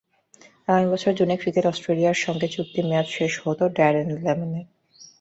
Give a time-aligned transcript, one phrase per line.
[0.67, 4.65] আগামী বছর জুনে ক্রিকেট অস্ট্রেলিয়ার সঙ্গে চুক্তির মেয়াদ শেষ হতো ড্যারেন লেম্যানের।